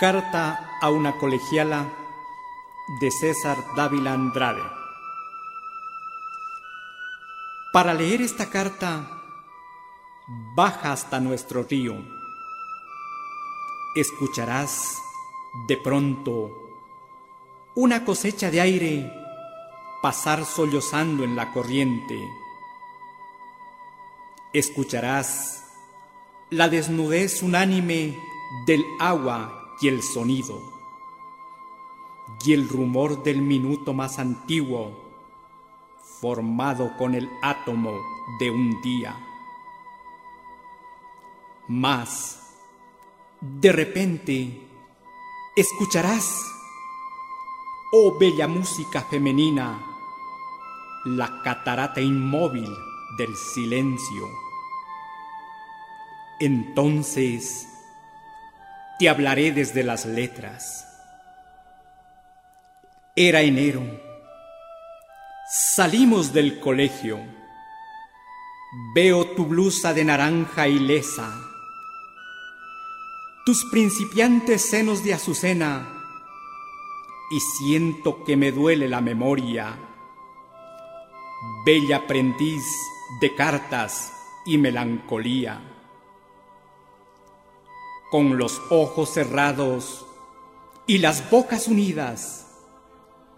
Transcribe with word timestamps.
Carta 0.00 0.78
a 0.80 0.88
una 0.88 1.18
colegiala 1.18 1.86
de 3.02 3.10
César 3.10 3.58
Dávila 3.76 4.14
Andrade. 4.14 4.62
Para 7.70 7.92
leer 7.92 8.22
esta 8.22 8.48
carta, 8.48 9.20
baja 10.56 10.92
hasta 10.92 11.20
nuestro 11.20 11.64
río. 11.64 12.02
Escucharás 13.94 14.96
de 15.68 15.76
pronto 15.76 16.50
una 17.74 18.02
cosecha 18.02 18.50
de 18.50 18.62
aire 18.62 19.12
pasar 20.00 20.46
sollozando 20.46 21.24
en 21.24 21.36
la 21.36 21.52
corriente. 21.52 22.18
Escucharás 24.54 25.62
la 26.48 26.70
desnudez 26.70 27.42
unánime 27.42 28.18
del 28.64 28.82
agua 28.98 29.59
y 29.80 29.88
el 29.88 30.02
sonido, 30.02 30.60
y 32.44 32.52
el 32.52 32.68
rumor 32.68 33.22
del 33.22 33.40
minuto 33.40 33.94
más 33.94 34.18
antiguo, 34.18 34.92
formado 36.20 36.96
con 36.98 37.14
el 37.14 37.30
átomo 37.42 37.98
de 38.38 38.50
un 38.50 38.80
día. 38.82 39.16
Mas, 41.66 42.56
de 43.40 43.72
repente, 43.72 44.68
escucharás, 45.56 46.44
oh 47.92 48.18
bella 48.18 48.46
música 48.46 49.02
femenina, 49.02 49.80
la 51.04 51.40
catarata 51.42 52.00
inmóvil 52.00 52.68
del 53.16 53.34
silencio. 53.36 54.28
Entonces, 56.38 57.69
te 59.00 59.08
hablaré 59.08 59.50
desde 59.50 59.82
las 59.82 60.04
letras. 60.04 60.86
Era 63.16 63.40
enero. 63.40 63.80
Salimos 65.50 66.34
del 66.34 66.60
colegio. 66.60 67.18
Veo 68.94 69.26
tu 69.28 69.46
blusa 69.46 69.94
de 69.94 70.04
naranja 70.04 70.68
ilesa, 70.68 71.34
tus 73.46 73.64
principiantes 73.70 74.68
senos 74.68 75.02
de 75.02 75.14
azucena, 75.14 75.88
y 77.30 77.40
siento 77.40 78.22
que 78.22 78.36
me 78.36 78.52
duele 78.52 78.86
la 78.86 79.00
memoria. 79.00 79.78
Bella 81.64 81.96
aprendiz 81.96 82.62
de 83.22 83.34
cartas 83.34 84.12
y 84.44 84.58
melancolía 84.58 85.79
con 88.10 88.38
los 88.38 88.60
ojos 88.70 89.10
cerrados 89.14 90.04
y 90.86 90.98
las 90.98 91.30
bocas 91.30 91.68
unidas, 91.68 92.46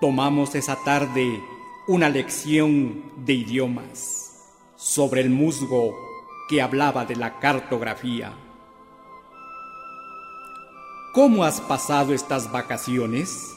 tomamos 0.00 0.54
esa 0.54 0.76
tarde 0.84 1.42
una 1.86 2.08
lección 2.08 3.12
de 3.24 3.34
idiomas 3.34 4.42
sobre 4.74 5.20
el 5.20 5.30
musgo 5.30 5.94
que 6.48 6.60
hablaba 6.60 7.04
de 7.04 7.14
la 7.16 7.38
cartografía. 7.38 8.32
¿Cómo 11.12 11.44
has 11.44 11.60
pasado 11.60 12.12
estas 12.12 12.50
vacaciones? 12.50 13.54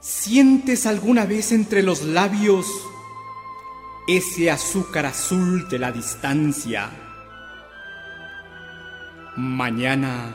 ¿Sientes 0.00 0.86
alguna 0.86 1.24
vez 1.24 1.50
entre 1.50 1.82
los 1.82 2.02
labios 2.02 2.66
ese 4.06 4.50
azúcar 4.50 5.06
azul 5.06 5.66
de 5.70 5.78
la 5.78 5.90
distancia? 5.90 7.03
Mañana 9.36 10.34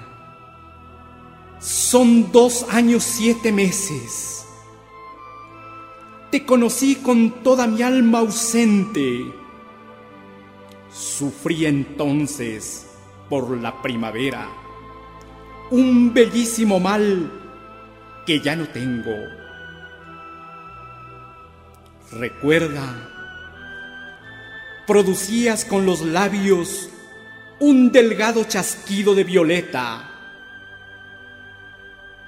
son 1.60 2.32
dos 2.32 2.66
años 2.70 3.04
siete 3.04 3.52
meses. 3.52 4.46
Te 6.32 6.46
conocí 6.46 6.96
con 6.96 7.44
toda 7.44 7.66
mi 7.68 7.82
alma 7.82 8.20
ausente. 8.20 9.34
Sufrí 10.92 11.66
entonces 11.66 12.88
por 13.30 13.58
la 13.58 13.82
primavera 13.82 14.48
un 15.72 16.14
bellísimo 16.14 16.80
mal 16.80 17.32
que 18.26 18.40
ya 18.40 18.56
no 18.56 18.68
tengo. 18.68 19.16
Recuerda, 22.12 23.10
producías 24.88 25.64
con 25.64 25.86
los 25.86 26.02
labios 26.02 26.90
un 27.60 27.92
delgado 27.92 28.44
chasquido 28.46 29.14
de 29.16 29.24
violeta. 29.24 30.10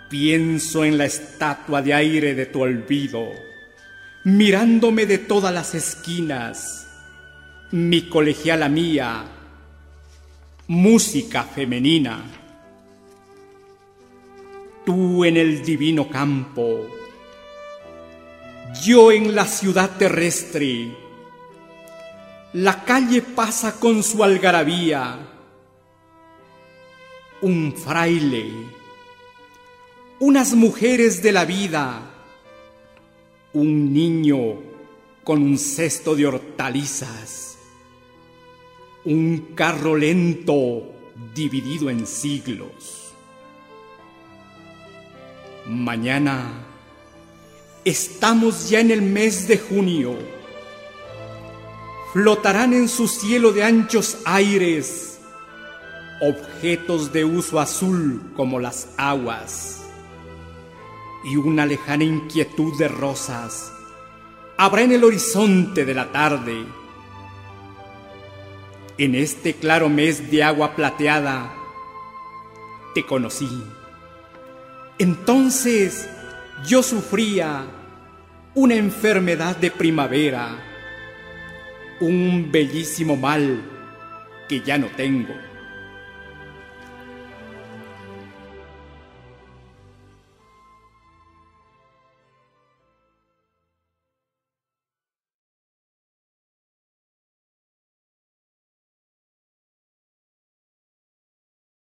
Pienso 0.09 0.83
en 0.83 0.97
la 0.97 1.05
estatua 1.05 1.81
de 1.81 1.93
aire 1.93 2.35
de 2.35 2.45
tu 2.45 2.61
olvido, 2.61 3.31
mirándome 4.25 5.05
de 5.05 5.19
todas 5.19 5.53
las 5.53 5.73
esquinas, 5.73 6.87
mi 7.71 8.09
colegiala 8.09 8.67
mía, 8.67 9.23
música 10.67 11.43
femenina. 11.43 12.23
Tú 14.85 15.23
en 15.23 15.37
el 15.37 15.63
divino 15.63 16.09
campo, 16.09 16.87
yo 18.83 19.11
en 19.11 19.33
la 19.35 19.45
ciudad 19.45 19.91
terrestre, 19.97 20.91
la 22.53 22.83
calle 22.83 23.21
pasa 23.21 23.79
con 23.79 24.03
su 24.03 24.23
algarabía. 24.23 25.27
Un 27.41 27.73
fraile, 27.73 28.51
unas 30.19 30.53
mujeres 30.53 31.23
de 31.23 31.31
la 31.31 31.45
vida, 31.45 32.01
un 33.53 33.93
niño 33.93 34.59
con 35.23 35.41
un 35.41 35.57
cesto 35.57 36.15
de 36.15 36.27
hortalizas, 36.27 37.57
un 39.05 39.53
carro 39.55 39.95
lento 39.95 40.83
dividido 41.33 41.89
en 41.89 42.05
siglos. 42.05 43.13
Mañana 45.65 46.65
estamos 47.85 48.69
ya 48.69 48.81
en 48.81 48.91
el 48.91 49.01
mes 49.01 49.47
de 49.47 49.57
junio 49.57 50.40
flotarán 52.13 52.73
en 52.73 52.89
su 52.89 53.07
cielo 53.07 53.51
de 53.53 53.63
anchos 53.63 54.17
aires 54.25 55.19
objetos 56.21 57.11
de 57.11 57.25
uso 57.25 57.59
azul 57.59 58.21
como 58.35 58.59
las 58.59 58.89
aguas, 58.97 59.81
y 61.23 61.35
una 61.35 61.65
lejana 61.65 62.03
inquietud 62.03 62.77
de 62.77 62.87
rosas 62.87 63.71
habrá 64.57 64.83
en 64.83 64.91
el 64.91 65.03
horizonte 65.03 65.85
de 65.85 65.93
la 65.95 66.11
tarde. 66.11 66.63
En 68.99 69.15
este 69.15 69.55
claro 69.55 69.89
mes 69.89 70.29
de 70.29 70.43
agua 70.43 70.75
plateada 70.75 71.51
te 72.93 73.03
conocí. 73.03 73.49
Entonces 74.99 76.07
yo 76.67 76.83
sufría 76.83 77.65
una 78.53 78.75
enfermedad 78.75 79.55
de 79.55 79.71
primavera 79.71 80.70
un 82.01 82.49
bellísimo 82.51 83.15
mal 83.15 83.61
que 84.49 84.59
ya 84.59 84.77
no 84.77 84.87
tengo. 84.87 85.33